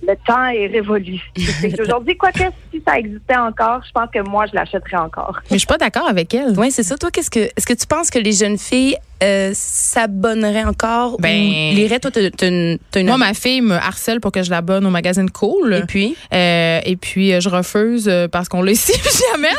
le 0.03 0.15
temps 0.27 0.47
est 0.47 0.67
révolu. 0.67 1.21
Aujourd'hui, 1.81 2.17
quoi 2.17 2.33
que 2.33 2.45
si 2.73 2.83
ça 2.87 2.99
existait 2.99 3.37
encore, 3.37 3.83
je 3.87 3.93
pense 3.93 4.11
que 4.13 4.21
moi, 4.21 4.47
je 4.47 4.55
l'achèterais 4.55 4.97
encore. 4.97 5.41
Mais 5.51 5.57
je 5.57 5.59
suis 5.59 5.67
pas 5.67 5.79
d'accord 5.79 6.09
avec 6.09 6.35
elle. 6.35 6.59
Oui, 6.59 6.71
c'est 6.71 6.83
ça. 6.83 6.97
Toi, 6.97 7.11
qu'est-ce 7.11 7.31
que, 7.31 7.41
est-ce 7.41 7.67
que 7.67 7.75
tu 7.75 7.87
penses 7.87 8.11
que 8.11 8.19
les 8.19 8.33
jeunes 8.33 8.59
filles 8.59 8.97
euh, 9.23 9.51
s'abonnerait 9.55 10.65
encore 10.65 11.17
Ben- 11.19 11.31
ou 11.31 11.75
lirait? 11.75 12.01
Toi, 12.01 12.11
t'as 12.11 12.49
une, 12.49 12.79
une 12.97 13.07
Moi, 13.07 13.17
ma 13.19 13.35
fille 13.35 13.61
me 13.61 13.75
harcèle 13.75 14.21
pour 14.21 14.33
que 14.33 14.43
je 14.43 14.51
l'abonne 14.51 14.85
au 14.87 14.91
magazine 14.91 15.31
Cool. 15.31 15.75
Et 15.75 15.87
puis? 15.87 16.17
Euh, 16.35 16.81
et 16.85 16.97
puis, 16.97 17.33
euh, 17.33 17.41
je 17.41 17.49
refuse 17.49 18.11
parce 18.31 18.49
qu'on 18.49 18.63
l'a 18.63 18.73
ici, 18.73 18.93
puis 18.93 19.11
j'y 19.17 19.35
amène. 19.35 19.53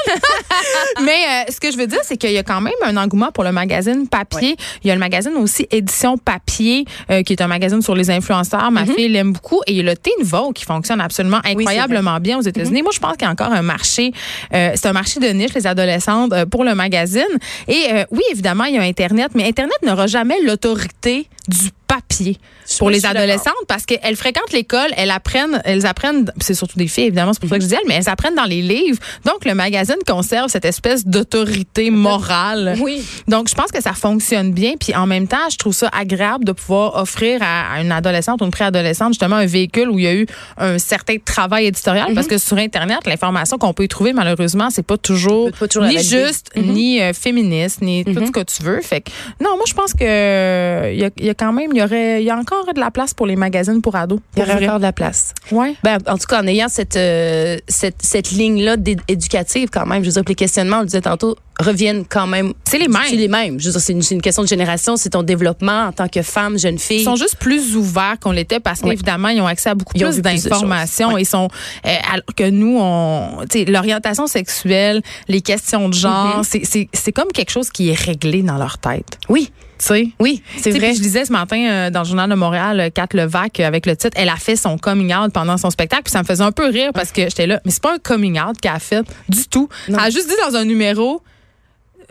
Mais 1.03 1.11
euh, 1.11 1.51
ce 1.51 1.59
que 1.59 1.71
je 1.71 1.77
veux 1.77 1.87
dire, 1.87 1.99
c'est 2.03 2.17
qu'il 2.17 2.31
y 2.31 2.37
a 2.37 2.43
quand 2.43 2.61
même 2.61 2.73
un 2.83 2.97
engouement 2.97 3.31
pour 3.31 3.43
le 3.43 3.51
magazine 3.51 4.07
papier. 4.07 4.55
Il 4.83 4.87
y 4.87 4.91
a 4.91 4.93
le 4.93 4.99
magazine 4.99 5.33
aussi 5.35 5.67
Édition 5.71 6.17
Papier, 6.17 6.85
qui 7.25 7.33
est 7.33 7.41
un 7.41 7.47
magazine 7.47 7.81
sur 7.81 7.95
les 7.95 8.09
influenceurs. 8.09 8.71
Ma 8.71 8.85
fille 8.85 9.09
l'aime 9.09 9.33
beaucoup. 9.33 9.61
Et 9.67 9.71
il 9.71 9.77
y 9.77 9.79
a 9.79 9.83
le 9.83 9.95
Teen 9.95 10.23
Vogue 10.23 10.53
qui 10.53 10.65
fonctionne 10.65 11.01
absolument 11.01 11.39
incroyablement 11.43 12.19
bien 12.19 12.37
aux 12.37 12.41
États-Unis. 12.41 12.81
Moi, 12.81 12.91
je 12.93 12.99
pense 12.99 13.13
qu'il 13.13 13.23
y 13.23 13.29
a 13.29 13.31
encore 13.31 13.51
un 13.51 13.61
marché. 13.61 14.11
c'est 14.51 14.85
un 14.85 14.93
marché 14.93 15.19
de 15.19 15.27
niche, 15.27 15.53
les 15.53 15.67
adolescentes, 15.67 16.33
pour 16.45 16.63
le 16.63 16.75
magazine. 16.75 17.23
Et 17.67 17.85
oui, 18.11 18.21
évidemment, 18.31 18.65
il 18.65 18.75
y 18.75 18.77
a 18.77 18.81
Internet, 18.81 19.31
mais 19.35 19.47
Internet 19.53 19.83
n'aura 19.83 20.07
jamais 20.07 20.41
l'autorité 20.41 21.27
du 21.47 21.69
papier 21.85 22.39
pour 22.79 22.89
les 22.89 23.05
adolescentes 23.05 23.53
parce 23.67 23.85
qu'elles 23.85 24.15
fréquentent 24.15 24.51
l'école, 24.51 24.89
elles 24.97 25.11
apprennent, 25.11 25.61
elles 25.65 25.85
apprennent, 25.85 26.31
c'est 26.39 26.53
surtout 26.53 26.77
des 26.77 26.87
filles 26.87 27.05
évidemment, 27.05 27.33
c'est 27.33 27.39
pour 27.39 27.49
ça 27.49 27.57
que 27.57 27.63
je 27.63 27.67
dis 27.67 27.75
elles, 27.75 27.87
mais 27.87 27.95
elles 27.95 28.09
apprennent 28.09 28.35
dans 28.35 28.45
les 28.45 28.61
livres. 28.61 28.99
Donc 29.25 29.45
le 29.45 29.53
magazine 29.53 29.95
conserve 30.07 30.49
cette 30.49 30.65
espèce 30.65 31.05
d'autorité 31.05 31.89
morale. 31.91 32.75
Oui. 32.79 33.03
Donc 33.27 33.49
je 33.49 33.55
pense 33.55 33.71
que 33.71 33.81
ça 33.81 33.93
fonctionne 33.93 34.51
bien, 34.51 34.73
puis 34.79 34.95
en 34.95 35.05
même 35.07 35.27
temps, 35.27 35.49
je 35.49 35.57
trouve 35.57 35.73
ça 35.73 35.89
agréable 35.93 36.45
de 36.45 36.51
pouvoir 36.51 36.95
offrir 36.95 37.41
à, 37.41 37.73
à 37.73 37.81
une 37.81 37.91
adolescente 37.91 38.41
ou 38.41 38.45
une 38.45 38.51
préadolescente 38.51 39.13
justement 39.13 39.37
un 39.37 39.45
véhicule 39.45 39.89
où 39.89 39.99
il 39.99 40.05
y 40.05 40.07
a 40.07 40.13
eu 40.13 40.25
un 40.57 40.77
certain 40.79 41.17
travail 41.23 41.67
éditorial 41.67 42.13
parce 42.13 42.27
que 42.27 42.37
sur 42.37 42.57
internet, 42.57 42.99
l'information 43.05 43.57
qu'on 43.57 43.73
peut 43.73 43.83
y 43.83 43.87
trouver 43.87 44.13
malheureusement, 44.13 44.69
c'est 44.69 44.85
pas 44.85 44.97
toujours, 44.97 45.51
Pas 45.51 45.67
toujours 45.67 45.87
ni 45.87 46.01
juste, 46.01 46.51
ni 46.55 47.01
euh, 47.01 47.13
féministe, 47.13 47.81
ni 47.81 48.03
tout 48.05 48.25
ce 48.25 48.31
que 48.31 48.43
tu 48.43 48.63
veux. 48.63 48.81
Fait 48.81 49.01
que 49.01 49.11
non, 49.41 49.55
moi 49.55 49.65
je 49.67 49.73
pense 49.73 49.93
que 49.93 50.03
euh, 50.03 50.91
il 50.93 51.23
y 51.23 51.25
y 51.25 51.29
a 51.29 51.33
quand 51.33 51.53
même 51.53 51.71
il 51.73 51.79
y 51.79 51.83
aurait 51.83 52.21
il 52.21 52.25
y 52.25 52.29
a 52.29 52.37
encore 52.37 52.62
de 52.71 52.79
la 52.79 52.89
place 52.91 53.13
pour 53.13 53.27
les 53.27 53.35
magazines 53.35 53.81
pour 53.81 53.97
ados. 53.97 54.19
Il 54.37 54.39
y 54.39 54.41
aurait 54.43 54.63
encore 54.65 54.77
de 54.77 54.83
la 54.83 54.93
place. 54.93 55.33
Ouais. 55.51 55.75
Ben, 55.83 55.97
en 56.07 56.17
tout 56.17 56.27
cas, 56.27 56.41
en 56.41 56.47
ayant 56.47 56.69
cette, 56.69 56.95
euh, 56.95 57.57
cette, 57.67 58.01
cette 58.01 58.31
ligne-là 58.31 58.77
éducative, 59.09 59.67
quand 59.69 59.85
même, 59.85 60.01
je 60.03 60.07
veux 60.09 60.13
dire, 60.13 60.23
les 60.25 60.35
questionnements, 60.35 60.77
on 60.77 60.81
le 60.81 60.85
disait 60.85 61.01
tantôt, 61.01 61.35
reviennent 61.59 62.05
quand 62.07 62.25
même. 62.27 62.53
C'est 62.63 62.77
les 62.79 62.87
mêmes. 62.87 63.01
C'est 63.09 63.15
les 63.15 63.27
mêmes. 63.27 63.59
Je 63.59 63.65
veux 63.67 63.71
dire, 63.73 63.81
c'est 63.81 63.93
une, 63.93 64.01
une 64.09 64.21
question 64.21 64.41
de 64.43 64.47
génération, 64.47 64.95
c'est 64.95 65.09
ton 65.09 65.23
développement 65.23 65.87
en 65.87 65.91
tant 65.91 66.07
que 66.07 66.21
femme, 66.21 66.57
jeune 66.57 66.79
fille. 66.79 67.01
Ils 67.01 67.03
sont 67.03 67.15
juste 67.15 67.35
plus 67.37 67.75
ouverts 67.75 68.15
qu'on 68.21 68.31
l'était 68.31 68.59
parce 68.59 68.81
qu'évidemment, 68.81 69.27
ils 69.29 69.41
ont 69.41 69.47
accès 69.47 69.69
à 69.69 69.75
beaucoup 69.75 69.91
Ils 69.95 70.03
plus 70.05 70.21
d'informations. 70.21 71.17
Ils 71.17 71.25
sont, 71.25 71.47
euh, 71.85 71.89
alors 72.11 72.25
que 72.37 72.49
nous, 72.49 72.77
on, 72.79 73.39
tu 73.49 73.59
sais, 73.59 73.65
l'orientation 73.65 74.27
sexuelle, 74.27 75.01
les 75.27 75.41
questions 75.41 75.89
de 75.89 75.93
genre, 75.93 76.41
Mm-hmm. 76.41 76.65
c'est- 76.65 76.87
c'est 76.93 77.11
comme 77.11 77.31
quelque 77.33 77.51
chose 77.51 77.69
qui 77.69 77.89
est 77.89 77.99
réglé 77.99 78.41
dans 78.43 78.57
leur 78.57 78.77
tête. 78.77 79.17
Oui, 79.29 79.51
sais? 79.83 80.09
oui, 80.19 80.41
c'est 80.57 80.71
vrai. 80.71 80.89
puis 80.89 80.97
Je 80.97 81.01
disais 81.01 81.25
ce 81.25 81.31
matin 81.31 81.57
euh, 81.57 81.89
dans 81.89 82.01
le 82.01 82.05
journal 82.05 82.29
de 82.29 82.35
Montréal, 82.35 82.79
euh, 82.79 82.89
Kat 82.89 83.07
Levac, 83.13 83.59
euh, 83.59 83.65
avec 83.65 83.85
le 83.85 83.95
titre, 83.95 84.15
elle 84.19 84.29
a 84.29 84.35
fait 84.35 84.55
son 84.55 84.77
coming 84.77 85.13
out 85.13 85.31
pendant 85.33 85.57
son 85.57 85.69
spectacle, 85.69 86.03
puis 86.03 86.11
ça 86.11 86.19
me 86.19 86.25
faisait 86.25 86.43
un 86.43 86.51
peu 86.51 86.65
rire 86.67 86.91
parce 86.93 87.11
que 87.11 87.23
j'étais 87.23 87.47
là, 87.47 87.59
mais 87.65 87.71
c'est 87.71 87.83
pas 87.83 87.93
un 87.95 87.99
coming 87.99 88.39
out 88.39 88.59
qu'elle 88.59 88.73
a 88.73 88.79
fait 88.79 89.05
du 89.29 89.45
tout. 89.47 89.69
Non. 89.89 89.97
Elle 89.99 90.05
a 90.05 90.09
juste 90.09 90.27
dit 90.27 90.35
dans 90.47 90.55
un 90.55 90.65
numéro, 90.65 91.21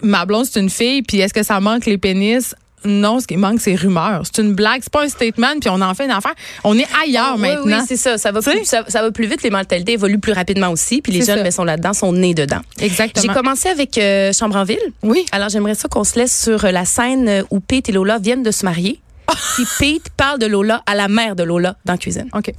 ma 0.02 0.25
blonde 0.26 0.47
c'est 0.47 0.61
une 0.61 0.71
fille, 0.71 1.02
puis 1.02 1.21
est-ce 1.21 1.35
que 1.35 1.43
ça 1.43 1.61
manque 1.61 1.87
les 1.87 1.99
pénis? 1.99 2.55
Non, 2.84 3.20
ce 3.20 3.26
qui 3.26 3.36
manque, 3.36 3.60
c'est 3.60 3.74
rumeurs. 3.74 4.22
C'est 4.24 4.42
une 4.42 4.54
blague, 4.54 4.80
c'est 4.82 4.92
pas 4.92 5.04
un 5.04 5.08
statement, 5.08 5.58
puis 5.60 5.70
on 5.70 5.80
en 5.80 5.94
fait 5.94 6.04
une 6.04 6.10
affaire. 6.10 6.34
On 6.64 6.78
est 6.78 6.86
ailleurs 7.02 7.38
maintenant. 7.38 7.78
Oui, 7.80 7.84
c'est 7.86 7.96
ça. 7.96 8.18
Ça 8.18 8.32
va, 8.32 8.40
plus, 8.40 8.64
ça, 8.64 8.84
ça 8.88 9.02
va 9.02 9.10
plus 9.10 9.26
vite. 9.26 9.42
Les 9.42 9.50
mentalités 9.50 9.92
évoluent 9.92 10.18
plus 10.18 10.32
rapidement 10.32 10.68
aussi. 10.70 11.00
Puis 11.02 11.12
les 11.12 11.24
jeunes, 11.24 11.42
ben, 11.42 11.50
sont 11.50 11.64
là-dedans, 11.64 11.92
sont 11.92 12.12
nés 12.12 12.34
dedans. 12.34 12.60
J'ai 12.78 12.86
Exactement. 12.86 13.34
commencé 13.34 13.68
avec 13.68 13.96
euh, 13.98 14.32
Chambre 14.32 14.56
en 14.56 14.64
ville. 14.64 14.78
Oui. 15.02 15.24
Alors, 15.32 15.48
j'aimerais 15.48 15.74
ça 15.74 15.88
qu'on 15.88 16.04
se 16.04 16.18
laisse 16.18 16.42
sur 16.42 16.64
euh, 16.64 16.70
la 16.70 16.84
scène 16.84 17.28
euh, 17.28 17.42
où 17.50 17.60
Pete 17.60 17.88
et 17.88 17.92
Lola 17.92 18.18
viennent 18.18 18.42
de 18.42 18.50
se 18.50 18.64
marier. 18.64 19.00
Puis 19.54 19.66
Pete 19.78 20.10
parle 20.16 20.38
de 20.38 20.46
Lola 20.46 20.82
à 20.86 20.94
la 20.94 21.08
mère 21.08 21.36
de 21.36 21.42
Lola 21.42 21.76
dans 21.84 21.94
la 21.94 21.98
cuisine. 21.98 22.28
OK. 22.34 22.52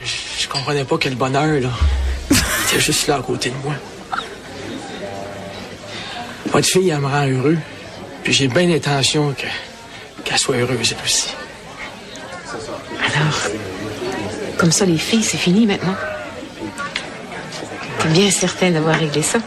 Je 0.00 0.48
comprenais 0.48 0.84
pas 0.84 0.96
quel 0.98 1.14
bonheur, 1.14 1.60
là. 1.60 1.70
Il 2.30 2.36
était 2.68 2.80
juste 2.80 3.06
là 3.06 3.16
à 3.16 3.20
côté 3.20 3.50
de 3.50 3.54
moi. 3.64 3.74
Votre 6.52 6.66
fille, 6.66 6.88
elle 6.90 7.00
me 7.00 7.06
rend 7.06 7.26
heureux. 7.26 7.58
Puis 8.22 8.32
j'ai 8.32 8.48
bien 8.48 8.66
l'intention 8.66 9.32
que, 9.32 9.46
qu'elle 10.36 10.42
soit 10.44 10.56
heureuse, 10.56 10.94
elle 10.96 11.04
aussi. 11.04 11.30
Alors, 13.14 13.40
comme 14.58 14.72
ça, 14.72 14.84
les 14.84 14.98
filles, 14.98 15.22
c'est 15.22 15.36
fini 15.38 15.66
maintenant. 15.66 15.94
T'es 18.00 18.08
bien 18.08 18.30
certain 18.30 18.70
d'avoir 18.70 18.98
réglé 18.98 19.22
ça? 19.22 19.38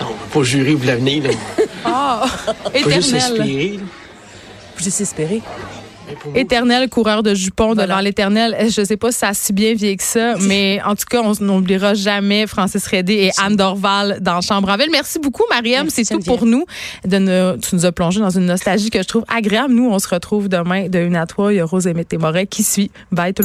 On 0.00 0.04
peut 0.04 0.40
pas 0.40 0.42
jurer 0.44 0.72
pour 0.74 0.86
l'avenir, 0.86 1.24
là. 1.24 2.26
On 2.64 2.70
peut 2.70 2.90
juste 2.90 3.12
Éternel. 3.14 3.40
espérer, 3.40 3.76
là. 3.76 3.84
Juste 4.78 5.00
espérer. 5.00 5.42
Éternel 6.34 6.88
coureur 6.88 7.22
de 7.22 7.34
jupons 7.34 7.74
Voilà. 7.74 7.86
devant 7.86 8.00
l'éternel. 8.00 8.56
Je 8.68 8.84
sais 8.84 8.96
pas 8.96 9.12
si 9.12 9.18
ça 9.18 9.28
a 9.28 9.34
si 9.34 9.52
bien 9.52 9.74
vieilli 9.74 9.96
que 9.96 10.02
ça, 10.02 10.34
mais 10.40 10.80
en 10.84 10.94
tout 10.94 11.04
cas, 11.08 11.20
on 11.22 11.32
n'oubliera 11.44 11.94
jamais 11.94 12.46
Francis 12.46 12.86
Redé 12.86 13.14
et 13.14 13.30
Anne 13.42 13.56
Dorval 13.56 14.18
dans 14.20 14.40
Chambre 14.40 14.68
en 14.70 14.76
ville. 14.76 14.88
Merci 14.90 15.18
beaucoup, 15.18 15.44
Mariam. 15.50 15.88
C'est 15.90 16.04
tout 16.04 16.20
pour 16.20 16.46
nous. 16.46 16.64
De 17.06 17.18
ne- 17.18 17.56
tu 17.56 17.74
nous 17.74 17.86
as 17.86 17.92
plongé 17.92 18.20
dans 18.20 18.30
une 18.30 18.46
nostalgie 18.46 18.90
que 18.90 18.98
je 19.02 19.06
trouve 19.08 19.24
agréable. 19.28 19.72
Nous, 19.74 19.88
on 19.88 19.98
se 19.98 20.08
retrouve 20.08 20.48
demain 20.48 20.88
de 20.88 20.98
1 20.98 21.14
à 21.14 21.26
3. 21.26 21.52
Il 21.52 21.56
y 21.56 21.60
a 21.60 21.64
Rose 21.64 21.86
et 21.86 22.04
Témoret 22.04 22.46
qui 22.46 22.62
suit. 22.62 22.90
Bye 23.12 23.32
tout 23.34 23.42
le 23.42 23.44